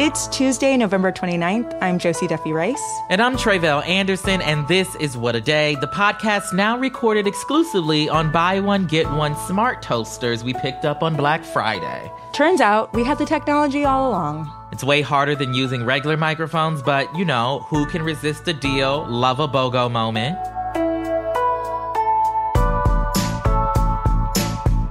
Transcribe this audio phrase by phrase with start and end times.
[0.00, 1.78] It's Tuesday, November 29th.
[1.80, 2.82] I'm Josie Duffy Rice.
[3.10, 8.08] And I'm Tre'vell Anderson, and this is What a Day, the podcast now recorded exclusively
[8.08, 12.10] on buy one, get one smart toasters we picked up on Black Friday.
[12.32, 14.52] Turns out we had the technology all along.
[14.72, 19.06] It's way harder than using regular microphones, but you know, who can resist a deal?
[19.06, 20.36] Love a BOGO moment.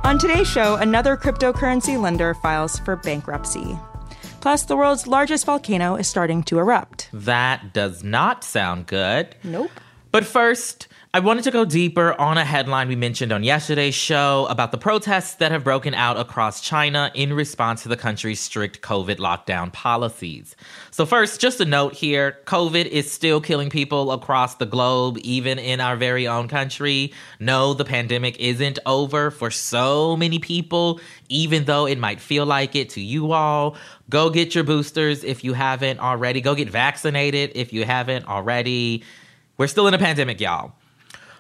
[0.06, 3.78] On today's show, another cryptocurrency lender files for bankruptcy.
[4.44, 7.08] Plus, the world's largest volcano is starting to erupt.
[7.14, 9.38] That does not sound good.
[9.42, 9.72] Nope.
[10.12, 14.48] But first, I wanted to go deeper on a headline we mentioned on yesterday's show
[14.50, 18.82] about the protests that have broken out across China in response to the country's strict
[18.82, 20.56] COVID lockdown policies.
[20.90, 25.60] So, first, just a note here COVID is still killing people across the globe, even
[25.60, 27.14] in our very own country.
[27.40, 32.76] No, the pandemic isn't over for so many people, even though it might feel like
[32.76, 33.78] it to you all.
[34.10, 36.42] Go get your boosters if you haven't already.
[36.42, 39.04] Go get vaccinated if you haven't already.
[39.60, 40.74] We're still in a pandemic, y'all.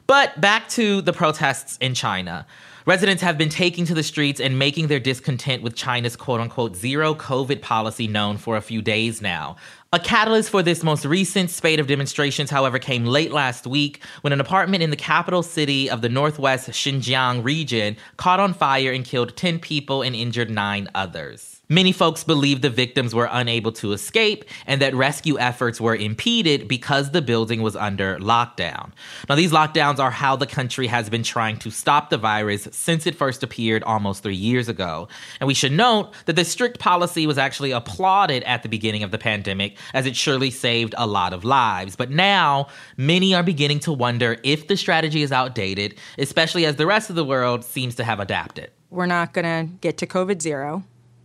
[0.05, 2.45] But back to the protests in China.
[2.85, 6.75] Residents have been taking to the streets and making their discontent with China's quote unquote
[6.75, 9.55] zero COVID policy known for a few days now.
[9.93, 14.33] A catalyst for this most recent spate of demonstrations, however, came late last week when
[14.33, 19.05] an apartment in the capital city of the northwest Xinjiang region caught on fire and
[19.05, 21.52] killed 10 people and injured nine others.
[21.69, 26.67] Many folks believe the victims were unable to escape and that rescue efforts were impeded
[26.67, 28.91] because the building was under lockdown.
[29.29, 33.07] Now, these lockdowns are how the country has been trying to stop the virus since
[33.07, 35.07] it first appeared almost three years ago.
[35.39, 39.11] And we should note that this strict policy was actually applauded at the beginning of
[39.11, 41.95] the pandemic, as it surely saved a lot of lives.
[41.95, 46.85] But now, many are beginning to wonder if the strategy is outdated, especially as the
[46.85, 48.69] rest of the world seems to have adapted.
[48.89, 50.83] We're not going to get to COVID zero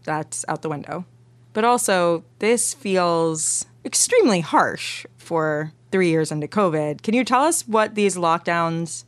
[0.09, 1.05] that's out the window.
[1.53, 7.03] But also, this feels extremely harsh for three years into COVID.
[7.03, 9.05] Can you tell us what these lockdowns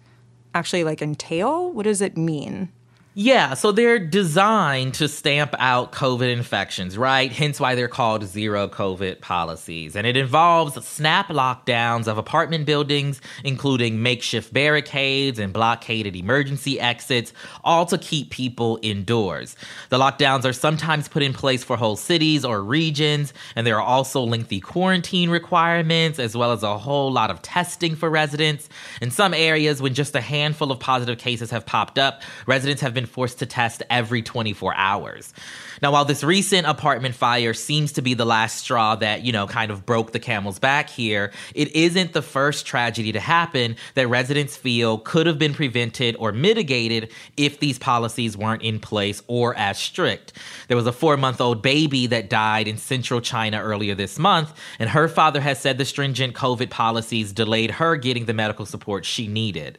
[0.54, 1.72] actually like entail?
[1.72, 2.70] What does it mean?
[3.12, 7.32] Yeah, so they're designed to stamp out COVID infections, right?
[7.32, 9.96] Hence why they're called zero COVID policies.
[9.96, 17.32] And it involves snap lockdowns of apartment buildings, including makeshift barricades and blockaded emergency exits,
[17.64, 19.56] all to keep people indoors.
[19.88, 23.82] The lockdowns are sometimes put in place for whole cities or regions, and there are
[23.82, 28.68] also lengthy quarantine requirements, as well as a whole lot of testing for residents.
[29.02, 32.94] In some areas, when just a handful of positive cases have popped up, residents have
[32.94, 35.32] been been forced to test every 24 hours.
[35.80, 39.46] Now, while this recent apartment fire seems to be the last straw that, you know,
[39.46, 44.08] kind of broke the camel's back here, it isn't the first tragedy to happen that
[44.08, 49.56] residents feel could have been prevented or mitigated if these policies weren't in place or
[49.56, 50.34] as strict.
[50.68, 54.52] There was a four month old baby that died in central China earlier this month,
[54.78, 59.06] and her father has said the stringent COVID policies delayed her getting the medical support
[59.06, 59.78] she needed.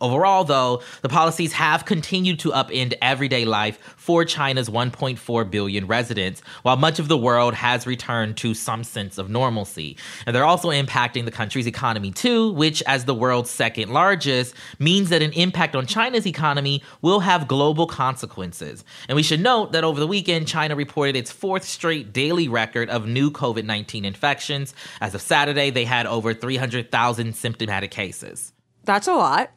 [0.00, 6.40] Overall, though, the policies have continued to upend everyday life for China's 1.4 billion residents,
[6.62, 9.98] while much of the world has returned to some sense of normalcy.
[10.24, 15.10] And they're also impacting the country's economy too, which, as the world's second largest, means
[15.10, 18.84] that an impact on China's economy will have global consequences.
[19.06, 22.88] And we should note that over the weekend, China reported its fourth straight daily record
[22.88, 24.74] of new COVID 19 infections.
[25.02, 28.54] As of Saturday, they had over 300,000 symptomatic cases.
[28.84, 29.50] That's a lot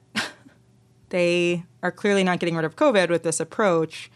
[1.14, 4.10] they are clearly not getting rid of COVID with this approach.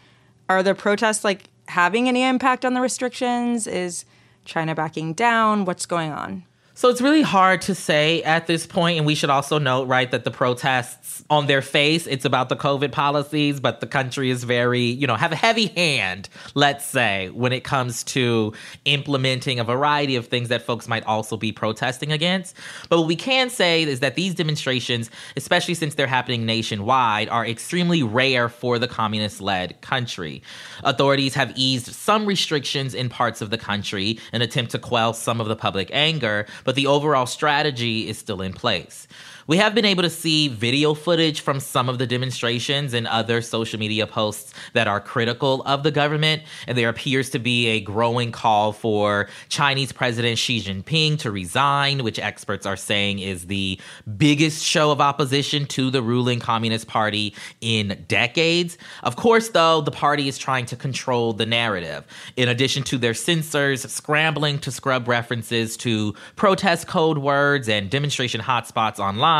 [0.48, 3.68] Are the protests like having any impact on the restrictions?
[3.68, 4.04] Is
[4.44, 5.64] China backing down?
[5.64, 6.42] What's going on?
[6.78, 10.08] So it's really hard to say at this point, and we should also note, right,
[10.12, 14.44] that the protests on their face, it's about the COVID policies, but the country is
[14.44, 18.52] very, you know, have a heavy hand, let's say, when it comes to
[18.84, 22.54] implementing a variety of things that folks might also be protesting against.
[22.88, 27.44] But what we can say is that these demonstrations, especially since they're happening nationwide, are
[27.44, 30.44] extremely rare for the communist led country.
[30.84, 35.40] Authorities have eased some restrictions in parts of the country in attempt to quell some
[35.40, 39.08] of the public anger but the overall strategy is still in place.
[39.48, 43.40] We have been able to see video footage from some of the demonstrations and other
[43.40, 47.80] social media posts that are critical of the government, and there appears to be a
[47.80, 53.80] growing call for Chinese President Xi Jinping to resign, which experts are saying is the
[54.18, 58.76] biggest show of opposition to the ruling Communist Party in decades.
[59.02, 62.04] Of course, though, the party is trying to control the narrative.
[62.36, 68.42] In addition to their censors scrambling to scrub references to protest code words and demonstration
[68.42, 69.37] hotspots online,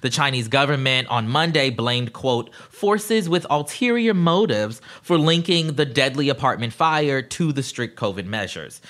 [0.00, 6.28] the Chinese government on Monday blamed, quote, forces with ulterior motives for linking the deadly
[6.28, 8.80] apartment fire to the strict COVID measures.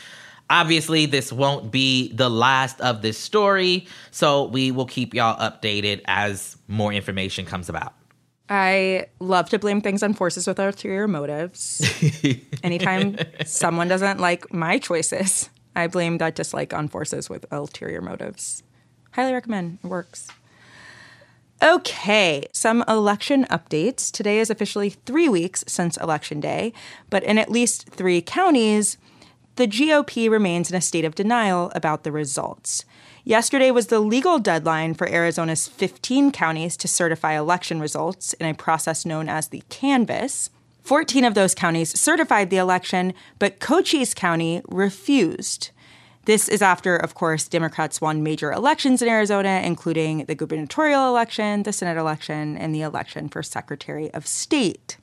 [0.51, 6.03] Obviously, this won't be the last of this story, so we will keep y'all updated
[6.05, 7.95] as more information comes about.
[8.49, 11.81] I love to blame things on forces with ulterior motives.
[12.63, 13.17] Anytime
[13.47, 18.63] someone doesn't like my choices, I blame that dislike on forces with ulterior motives.
[19.13, 19.79] Highly recommend.
[19.83, 20.29] It works.
[21.65, 24.13] Okay, some election updates.
[24.13, 26.75] Today is officially three weeks since Election Day,
[27.09, 28.99] but in at least three counties,
[29.57, 32.85] the GOP remains in a state of denial about the results.
[33.25, 38.53] Yesterday was the legal deadline for Arizona's 15 counties to certify election results in a
[38.53, 40.51] process known as the canvass.
[40.83, 45.71] 14 of those counties certified the election, but Cochise County refused.
[46.27, 51.65] This is after, of course, Democrats won major elections in Arizona, including the gubernatorial election,
[51.65, 54.97] the Senate election, and the election for Secretary of State.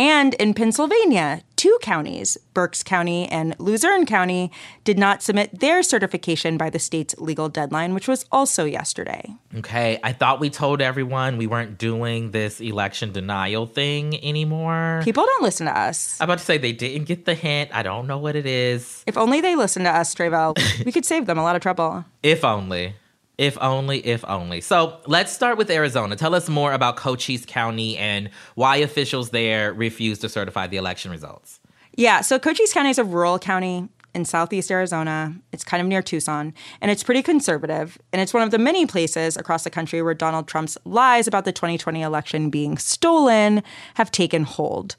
[0.00, 4.50] And in Pennsylvania, two counties, Berks County and Luzerne County,
[4.82, 9.34] did not submit their certification by the state's legal deadline, which was also yesterday.
[9.58, 15.02] Okay, I thought we told everyone we weren't doing this election denial thing anymore.
[15.04, 16.18] People don't listen to us.
[16.18, 17.70] I'm about to say they didn't get the hint.
[17.74, 19.04] I don't know what it is.
[19.06, 20.56] If only they listened to us, Tre'vell,
[20.86, 22.06] we could save them a lot of trouble.
[22.22, 22.94] If only.
[23.40, 24.60] If only, if only.
[24.60, 26.14] So let's start with Arizona.
[26.14, 31.10] Tell us more about Cochise County and why officials there refused to certify the election
[31.10, 31.58] results.
[31.96, 35.34] Yeah, so Cochise County is a rural county in southeast Arizona.
[35.52, 36.52] It's kind of near Tucson,
[36.82, 37.96] and it's pretty conservative.
[38.12, 41.46] And it's one of the many places across the country where Donald Trump's lies about
[41.46, 43.62] the 2020 election being stolen
[43.94, 44.96] have taken hold.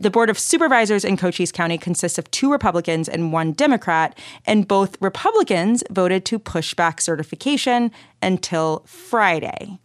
[0.00, 4.16] The Board of Supervisors in Cochise County consists of two Republicans and one Democrat,
[4.46, 7.92] and both Republicans voted to push back certification
[8.22, 9.78] until Friday.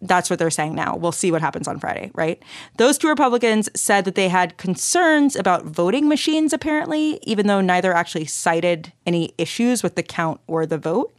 [0.00, 0.96] That's what they're saying now.
[0.96, 2.42] We'll see what happens on Friday, right?
[2.76, 7.92] Those two Republicans said that they had concerns about voting machines, apparently, even though neither
[7.92, 11.14] actually cited any issues with the count or the vote.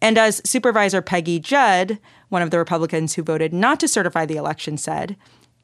[0.00, 4.36] And as Supervisor Peggy Judd, one of the Republicans who voted not to certify the
[4.36, 5.16] election, said,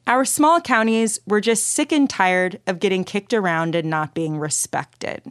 [0.09, 4.39] our small counties were just sick and tired of getting kicked around and not being
[4.39, 5.21] respected.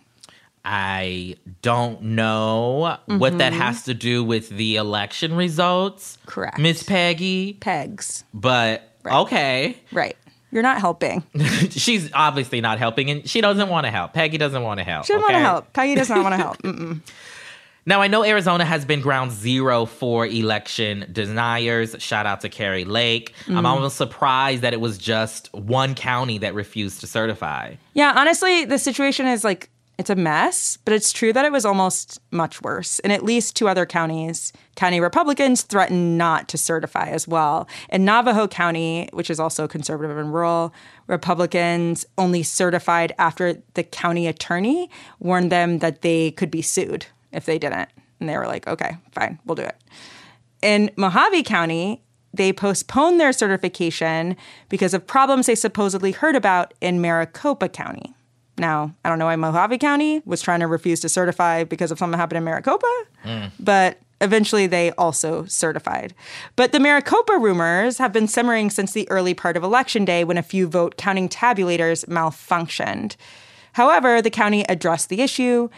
[0.64, 3.18] I don't know mm-hmm.
[3.18, 3.60] what that mm-hmm.
[3.60, 6.18] has to do with the election results.
[6.26, 6.58] Correct.
[6.58, 7.54] Miss Peggy.
[7.54, 8.24] Pegs.
[8.32, 9.20] But right.
[9.22, 9.76] okay.
[9.92, 10.16] Right.
[10.50, 11.24] You're not helping.
[11.70, 14.14] She's obviously not helping, and she doesn't want to help.
[14.14, 15.04] Peggy doesn't want to help.
[15.04, 15.34] She doesn't okay?
[15.34, 15.72] want to help.
[15.74, 16.62] Peggy does not want to help.
[16.62, 17.00] Mm-mm.
[17.88, 21.96] Now, I know Arizona has been ground zero for election deniers.
[21.98, 23.32] Shout out to Kari Lake.
[23.46, 23.56] Mm.
[23.56, 27.76] I'm almost surprised that it was just one county that refused to certify.
[27.94, 31.64] Yeah, honestly, the situation is like it's a mess, but it's true that it was
[31.64, 32.98] almost much worse.
[32.98, 37.66] In at least two other counties, county Republicans threatened not to certify as well.
[37.88, 40.74] In Navajo County, which is also conservative and rural,
[41.06, 47.46] Republicans only certified after the county attorney warned them that they could be sued if
[47.46, 47.88] they didn't.
[48.20, 49.76] And they were like, okay, fine, we'll do it.
[50.62, 52.02] In Mohave County,
[52.34, 54.36] they postponed their certification
[54.68, 58.14] because of problems they supposedly heard about in Maricopa County.
[58.58, 61.98] Now, I don't know why Mohave County was trying to refuse to certify because of
[61.98, 62.92] something happened in Maricopa,
[63.24, 63.52] mm.
[63.60, 66.12] but eventually they also certified.
[66.56, 70.38] But the Maricopa rumors have been simmering since the early part of Election Day when
[70.38, 73.14] a few vote counting tabulators malfunctioned.
[73.74, 75.68] However, the county addressed the issue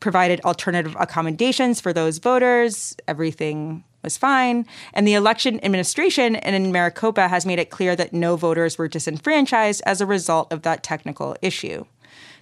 [0.00, 2.96] provided alternative accommodations for those voters.
[3.06, 4.64] Everything was fine.
[4.94, 9.82] And the election administration in Maricopa has made it clear that no voters were disenfranchised
[9.84, 11.84] as a result of that technical issue.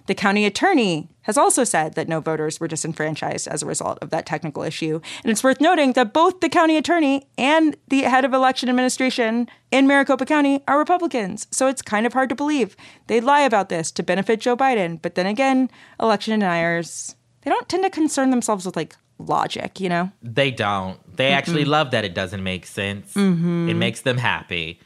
[0.05, 4.09] The county attorney has also said that no voters were disenfranchised as a result of
[4.09, 5.01] that technical issue.
[5.21, 9.49] And it's worth noting that both the county attorney and the head of election administration
[9.69, 11.45] in Maricopa County are Republicans.
[11.51, 15.01] So it's kind of hard to believe they'd lie about this to benefit Joe Biden.
[15.01, 17.16] But then again, election deniers
[17.47, 20.11] they don't tend to concern themselves with like logic, you know?
[20.21, 20.99] They don't.
[21.15, 23.13] They mm actually love that it doesn't make sense.
[23.13, 23.69] Mm-hmm.
[23.69, 24.81] It makes them happy.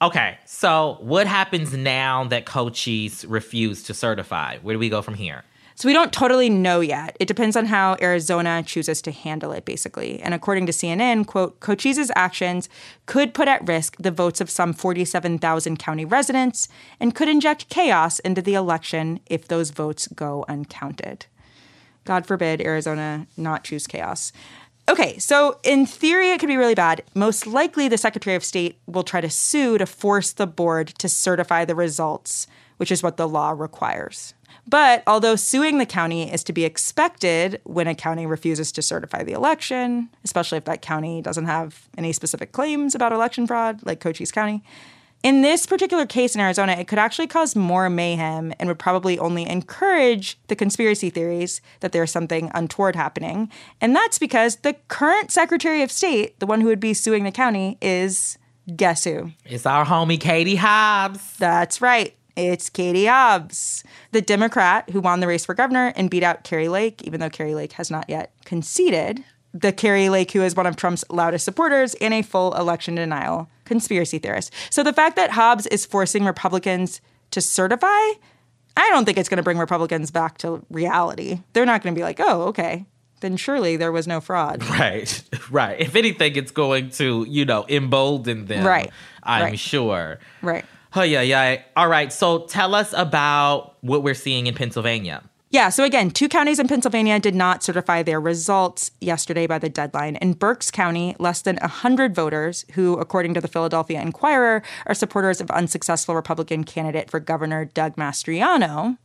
[0.00, 4.58] Okay, so what happens now that Cochise refused to certify?
[4.58, 5.42] Where do we go from here?
[5.74, 7.16] So we don't totally know yet.
[7.18, 10.20] It depends on how Arizona chooses to handle it, basically.
[10.20, 12.68] And according to CNN, quote, Cochise's actions
[13.06, 16.68] could put at risk the votes of some 47,000 county residents
[17.00, 21.26] and could inject chaos into the election if those votes go uncounted.
[22.04, 24.32] God forbid Arizona not choose chaos.
[24.88, 27.04] Okay, so in theory, it could be really bad.
[27.14, 31.08] Most likely, the Secretary of State will try to sue to force the board to
[31.08, 34.34] certify the results, which is what the law requires.
[34.66, 39.22] But although suing the county is to be expected when a county refuses to certify
[39.22, 44.00] the election, especially if that county doesn't have any specific claims about election fraud, like
[44.00, 44.62] Cochise County,
[45.22, 49.18] in this particular case in Arizona, it could actually cause more mayhem and would probably
[49.18, 53.50] only encourage the conspiracy theories that there's something untoward happening.
[53.80, 57.30] And that's because the current Secretary of State, the one who would be suing the
[57.30, 58.36] county, is
[58.76, 59.30] guess who?
[59.44, 61.36] It's our homie Katie Hobbs.
[61.36, 62.16] That's right.
[62.34, 66.68] It's Katie Hobbs, the Democrat who won the race for governor and beat out Kari
[66.68, 69.22] Lake, even though Kari Lake has not yet conceded
[69.54, 73.48] the Kari Lake, who is one of Trump's loudest supporters and a full election denial
[73.64, 74.52] conspiracy theorist.
[74.70, 79.38] So the fact that Hobbs is forcing Republicans to certify, I don't think it's going
[79.38, 81.40] to bring Republicans back to reality.
[81.52, 82.86] They're not going to be like, oh, okay,
[83.20, 84.62] then surely there was no fraud.
[84.70, 85.80] Right, right.
[85.80, 88.66] If anything, it's going to, you know, embolden them.
[88.66, 88.90] Right.
[89.22, 89.58] I'm right.
[89.58, 90.18] sure.
[90.40, 90.64] Right.
[90.94, 91.62] Oh, yeah, yeah.
[91.76, 92.12] All right.
[92.12, 95.22] So tell us about what we're seeing in Pennsylvania.
[95.52, 99.68] Yeah, so again, two counties in Pennsylvania did not certify their results yesterday by the
[99.68, 100.16] deadline.
[100.16, 105.42] In Berks County, less than 100 voters, who, according to the Philadelphia Inquirer, are supporters
[105.42, 108.96] of unsuccessful Republican candidate for governor Doug Mastriano,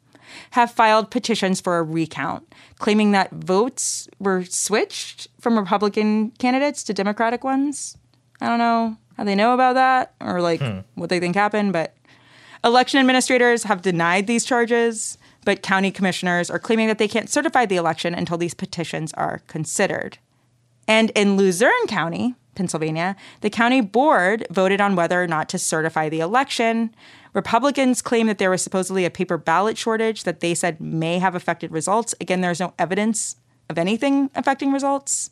[0.52, 6.94] have filed petitions for a recount, claiming that votes were switched from Republican candidates to
[6.94, 7.98] Democratic ones.
[8.40, 10.80] I don't know how they know about that or like hmm.
[10.96, 11.94] what they think happened, but
[12.64, 17.66] election administrators have denied these charges but county commissioners are claiming that they can't certify
[17.66, 20.18] the election until these petitions are considered.
[20.90, 26.10] And in Luzerne County, Pennsylvania, the county board voted on whether or not to certify
[26.10, 26.94] the election.
[27.32, 31.34] Republicans claim that there was supposedly a paper ballot shortage that they said may have
[31.34, 32.14] affected results.
[32.20, 33.38] Again, there's no evidence
[33.70, 35.30] of anything affecting results.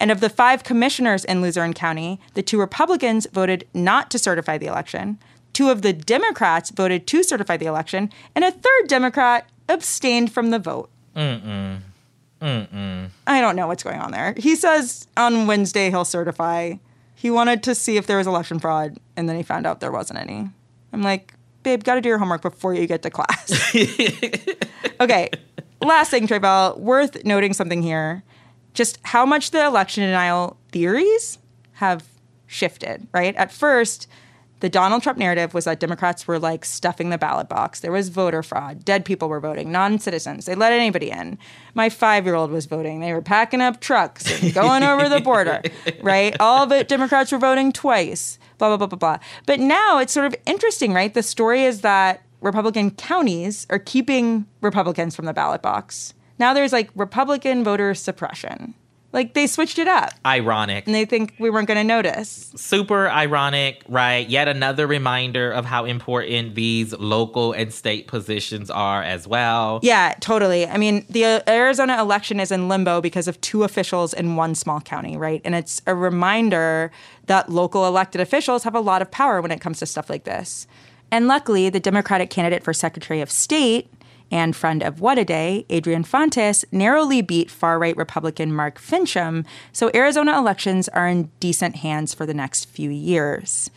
[0.00, 4.56] And of the five commissioners in Luzerne County, the two Republicans voted not to certify
[4.56, 5.18] the election.
[5.52, 10.50] Two of the Democrats voted to certify the election, and a third Democrat abstained from
[10.50, 10.90] the vote.
[11.16, 11.80] Mm-mm.
[12.40, 13.08] Mm-mm.
[13.26, 14.34] I don't know what's going on there.
[14.36, 16.74] He says on Wednesday he'll certify.
[17.14, 19.92] He wanted to see if there was election fraud, and then he found out there
[19.92, 20.48] wasn't any.
[20.92, 23.74] I'm like, babe, got to do your homework before you get to class.
[25.00, 25.28] okay,
[25.82, 28.22] last thing, Tre'vell, worth noting something here.
[28.72, 31.38] Just how much the election denial theories
[31.74, 32.06] have
[32.46, 33.34] shifted, right?
[33.36, 34.06] At first,
[34.60, 37.80] the Donald Trump narrative was that Democrats were like stuffing the ballot box.
[37.80, 38.84] There was voter fraud.
[38.84, 40.46] Dead people were voting, non citizens.
[40.46, 41.38] They let anybody in.
[41.74, 43.00] My five year old was voting.
[43.00, 45.62] They were packing up trucks and going over the border,
[46.02, 46.36] right?
[46.40, 49.18] All the Democrats were voting twice, blah, blah, blah, blah, blah.
[49.46, 51.12] But now it's sort of interesting, right?
[51.12, 56.14] The story is that Republican counties are keeping Republicans from the ballot box.
[56.38, 58.74] Now there's like Republican voter suppression.
[59.12, 60.12] Like they switched it up.
[60.24, 60.86] Ironic.
[60.86, 62.52] And they think we weren't going to notice.
[62.56, 64.28] Super ironic, right?
[64.28, 69.80] Yet another reminder of how important these local and state positions are as well.
[69.82, 70.66] Yeah, totally.
[70.66, 74.80] I mean, the Arizona election is in limbo because of two officials in one small
[74.80, 75.40] county, right?
[75.44, 76.92] And it's a reminder
[77.26, 80.24] that local elected officials have a lot of power when it comes to stuff like
[80.24, 80.68] this.
[81.10, 83.90] And luckily, the Democratic candidate for Secretary of State,
[84.30, 89.44] and friend of What a Day, Adrian Fontes, narrowly beat far right Republican Mark Finchem,
[89.72, 93.70] so Arizona elections are in decent hands for the next few years.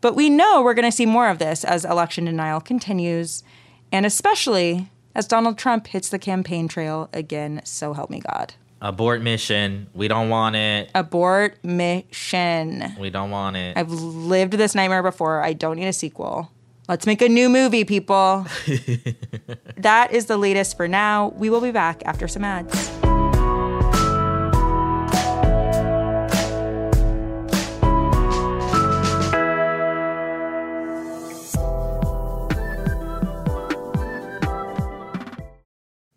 [0.00, 3.44] But we know we're going to see more of this as election denial continues,
[3.92, 8.54] and especially as Donald Trump hits the campaign trail again, so help me God.
[8.82, 9.88] Abort mission.
[9.92, 10.90] We don't want it.
[10.94, 12.94] Abort mission.
[12.98, 13.76] We don't want it.
[13.76, 15.42] I've lived this nightmare before.
[15.42, 16.50] I don't need a sequel.
[16.90, 18.44] Let's make a new movie, people.
[19.76, 21.28] that is the latest for now.
[21.36, 22.99] We will be back after some ads.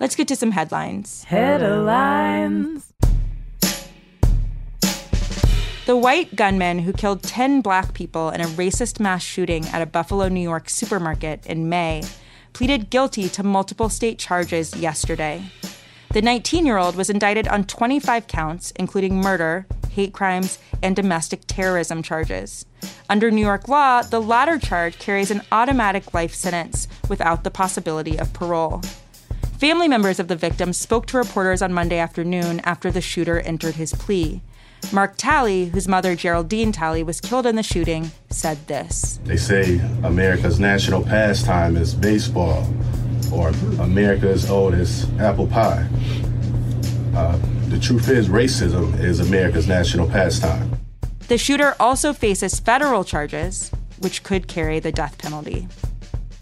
[0.00, 1.24] Let's get to some headlines.
[1.24, 2.90] Headlines.
[5.84, 9.86] The white gunman who killed 10 black people in a racist mass shooting at a
[9.86, 12.02] Buffalo, New York supermarket in May
[12.54, 15.42] pleaded guilty to multiple state charges yesterday.
[16.12, 21.42] The 19 year old was indicted on 25 counts, including murder, hate crimes, and domestic
[21.46, 22.64] terrorism charges.
[23.10, 28.18] Under New York law, the latter charge carries an automatic life sentence without the possibility
[28.18, 28.80] of parole.
[29.60, 33.74] Family members of the victim spoke to reporters on Monday afternoon after the shooter entered
[33.74, 34.40] his plea.
[34.90, 39.20] Mark Talley, whose mother Geraldine Talley was killed in the shooting, said this.
[39.24, 42.66] They say America's national pastime is baseball,
[43.30, 45.86] or America's oldest apple pie.
[47.14, 50.74] Uh, the truth is, racism is America's national pastime.
[51.28, 55.68] The shooter also faces federal charges, which could carry the death penalty.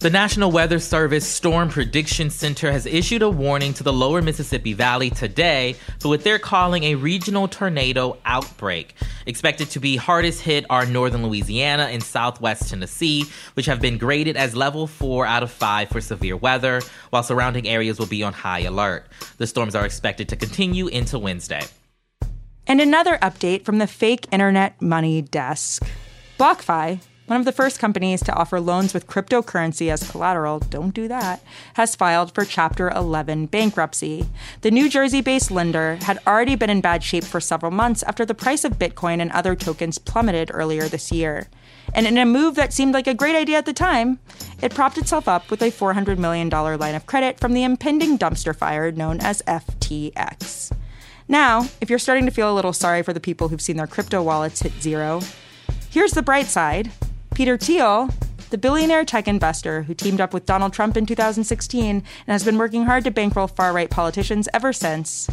[0.01, 4.73] The National Weather Service Storm Prediction Center has issued a warning to the lower Mississippi
[4.73, 8.95] Valley today for what they're calling a regional tornado outbreak.
[9.27, 14.37] Expected to be hardest hit are northern Louisiana and southwest Tennessee, which have been graded
[14.37, 16.81] as level 4 out of 5 for severe weather,
[17.11, 19.05] while surrounding areas will be on high alert.
[19.39, 21.65] The storms are expected to continue into Wednesday.
[22.69, 25.83] And another update from the fake internet money desk.
[26.39, 31.09] BlockFi, one of the first companies to offer loans with cryptocurrency as collateral, don't do
[31.09, 31.43] that,
[31.75, 34.27] has filed for Chapter 11 bankruptcy.
[34.63, 38.25] The New Jersey based lender had already been in bad shape for several months after
[38.25, 41.49] the price of Bitcoin and other tokens plummeted earlier this year.
[41.95, 44.21] And in a move that seemed like a great idea at the time,
[44.63, 48.57] it propped itself up with a $400 million line of credit from the impending dumpster
[48.57, 50.73] fire known as FTX.
[51.29, 53.87] Now, if you're starting to feel a little sorry for the people who've seen their
[53.87, 55.21] crypto wallets hit zero,
[55.91, 56.91] here's the bright side.
[57.39, 58.11] Peter Thiel,
[58.51, 62.59] the billionaire tech investor who teamed up with Donald Trump in 2016 and has been
[62.59, 65.31] working hard to bankroll far right politicians ever since,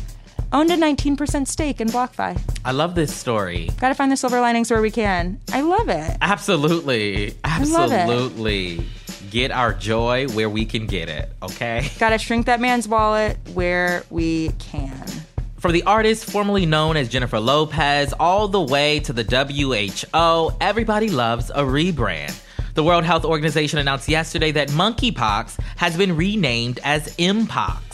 [0.54, 2.40] owned a 19% stake in BlockFi.
[2.64, 3.72] I love this story.
[3.80, 5.42] Gotta find the silver linings where we can.
[5.52, 6.16] I love it.
[6.22, 7.34] Absolutely.
[7.44, 8.86] Absolutely.
[9.32, 11.90] Get our joy where we can get it, okay?
[11.98, 15.25] Gotta shrink that man's wallet where we can.
[15.66, 21.10] From the artist formerly known as Jennifer Lopez all the way to the WHO, everybody
[21.10, 22.40] loves a rebrand.
[22.76, 27.85] The World Health Organization announced yesterday that monkeypox has been renamed as Mpox.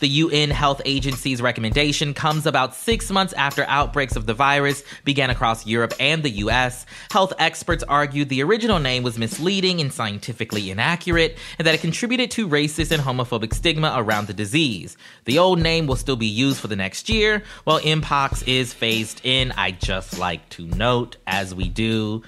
[0.00, 5.28] The UN Health Agency's recommendation comes about six months after outbreaks of the virus began
[5.28, 6.86] across Europe and the US.
[7.10, 12.30] Health experts argued the original name was misleading and scientifically inaccurate, and that it contributed
[12.32, 14.96] to racist and homophobic stigma around the disease.
[15.24, 19.20] The old name will still be used for the next year, while Mpox is phased
[19.24, 19.52] in.
[19.56, 22.22] I just like to note, as we do,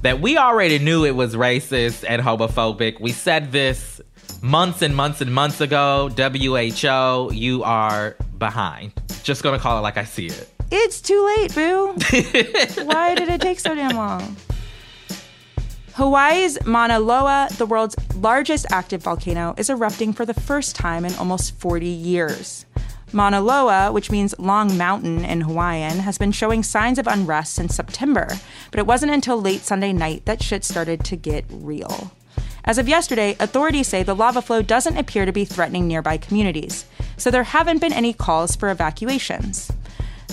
[0.00, 3.00] that we already knew it was racist and homophobic.
[3.00, 4.00] We said this
[4.42, 6.08] months and months and months ago.
[6.08, 8.92] WHO, you are behind.
[9.22, 10.48] Just gonna call it like I see it.
[10.70, 11.92] It's too late, boo.
[12.84, 14.36] Why did it take so damn long?
[15.94, 21.14] Hawaii's Mauna Loa, the world's largest active volcano, is erupting for the first time in
[21.14, 22.66] almost 40 years.
[23.12, 27.74] Mauna Loa, which means long mountain in Hawaiian, has been showing signs of unrest since
[27.74, 28.28] September,
[28.70, 32.10] but it wasn't until late Sunday night that shit started to get real.
[32.66, 36.84] As of yesterday, authorities say the lava flow doesn't appear to be threatening nearby communities,
[37.16, 39.70] so there haven't been any calls for evacuations.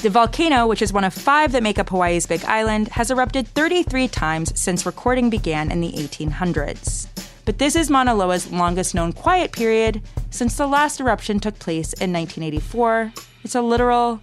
[0.01, 3.47] The volcano, which is one of five that make up Hawaii's Big Island, has erupted
[3.49, 7.07] 33 times since recording began in the 1800s.
[7.45, 11.93] But this is Mauna Loa's longest known quiet period since the last eruption took place
[11.93, 13.13] in 1984.
[13.43, 14.21] It's a literal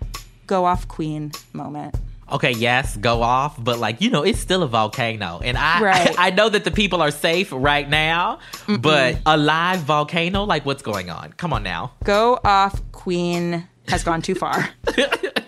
[0.48, 1.94] go off queen moment.
[2.32, 6.14] Okay, yes, go off, but like you know, it's still a volcano, and I Right.
[6.18, 10.82] I, know that the people are safe right now, but a live volcano, like what's
[10.82, 11.32] going on?
[11.34, 11.92] Come on now.
[12.04, 14.70] Go off queen has gone too far.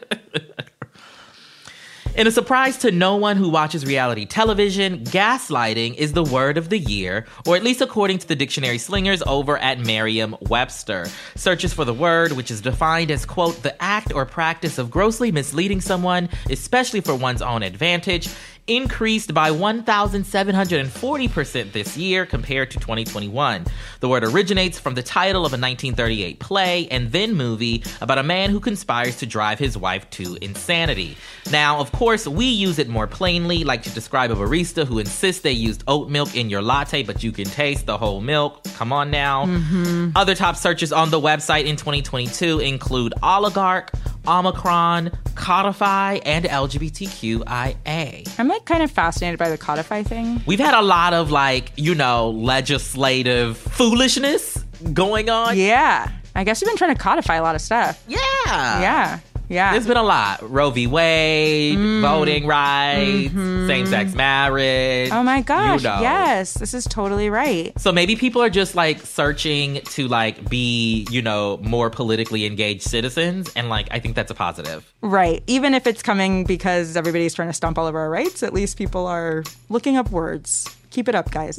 [2.15, 6.69] In a surprise to no one who watches reality television, gaslighting is the word of
[6.69, 11.07] the year, or at least according to the dictionary slingers over at Merriam Webster.
[11.37, 15.33] Searches for the word, which is defined as, quote, the act or practice of grossly
[15.33, 18.29] misleading someone, especially for one's own advantage,
[18.67, 23.65] increased by 1,740% this year compared to 2021.
[24.01, 28.23] The word originates from the title of a 1938 play and then movie about a
[28.23, 31.17] man who conspires to drive his wife to insanity.
[31.51, 35.43] Now, of course, we use it more plainly, like to describe a barista who insists
[35.43, 38.63] they used oat milk in your latte, but you can taste the whole milk.
[38.75, 39.47] Come on now.
[39.47, 40.11] Mm-hmm.
[40.15, 43.91] Other top searches on the website in 2022 include oligarch,
[44.27, 48.39] Omicron, Codify, and LGBTQIA.
[48.39, 50.43] I'm like kind of fascinated by the codify thing.
[50.47, 55.57] We've had a lot of like, you know, legislative foolishness going on.
[55.59, 56.11] Yeah.
[56.35, 58.03] I guess we've been trying to codify a lot of stuff.
[58.09, 58.19] Yeah.
[58.47, 59.19] Yeah.
[59.53, 59.73] Yeah.
[59.73, 60.51] There's been a lot.
[60.51, 60.87] Roe v.
[60.87, 62.01] Wade, mm-hmm.
[62.01, 63.67] voting rights, mm-hmm.
[63.67, 65.11] same sex marriage.
[65.13, 65.83] oh my gosh.
[65.83, 66.01] You know.
[66.01, 66.55] Yes.
[66.55, 67.79] This is totally right.
[67.79, 72.83] So maybe people are just like searching to like be, you know, more politically engaged
[72.83, 73.53] citizens.
[73.55, 74.91] And like, I think that's a positive.
[75.03, 75.43] Right.
[75.47, 78.79] Even if it's coming because everybody's trying to stomp all of our rights, at least
[78.79, 80.75] people are looking up words.
[80.91, 81.59] Keep it up, guys.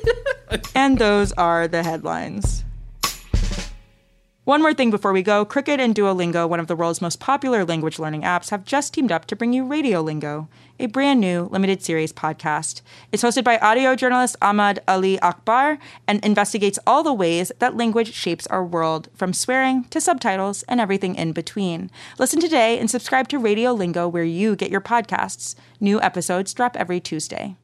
[0.74, 2.64] and those are the headlines.
[4.50, 7.64] One more thing before we go Crooked and Duolingo, one of the world's most popular
[7.64, 10.48] language learning apps, have just teamed up to bring you Radiolingo,
[10.80, 12.80] a brand new limited series podcast.
[13.12, 18.12] It's hosted by audio journalist Ahmad Ali Akbar and investigates all the ways that language
[18.12, 21.88] shapes our world, from swearing to subtitles and everything in between.
[22.18, 25.54] Listen today and subscribe to Radiolingo where you get your podcasts.
[25.78, 27.54] New episodes drop every Tuesday.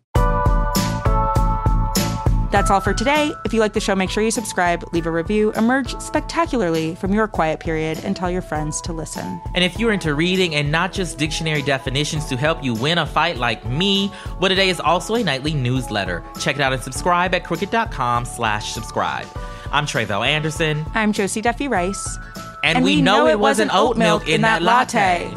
[2.56, 3.34] That's all for today.
[3.44, 7.12] If you like the show, make sure you subscribe, leave a review, emerge spectacularly from
[7.12, 9.42] your quiet period, and tell your friends to listen.
[9.54, 13.04] And if you're into reading and not just dictionary definitions to help you win a
[13.04, 16.24] fight like me, What Today is also a nightly newsletter.
[16.40, 19.26] Check it out and subscribe at crooked.com slash subscribe.
[19.70, 22.18] I'm Tre'vell Anderson, I'm Josie Duffy Rice.
[22.64, 25.30] and, we, know, it wasn't oat milk in that latte.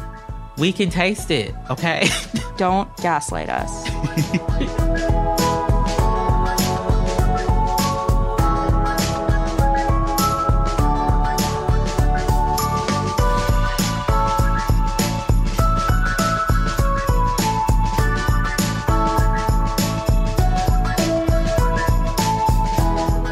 [0.57, 2.07] We can taste it, okay?
[2.57, 4.85] Don't gaslight us.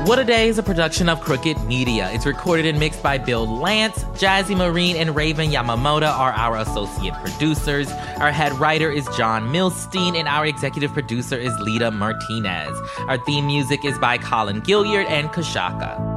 [0.08, 2.10] What a Day is a production of Crooked Media.
[2.14, 4.06] It's recorded and mixed by Bill Lance.
[4.16, 7.92] Jazzy Marine and Raven Yamamoto are our associate producers.
[8.22, 12.74] Our head writer is John Milstein, and our executive producer is Lita Martinez.
[13.10, 16.17] Our theme music is by Colin Gilliard and Kashaka.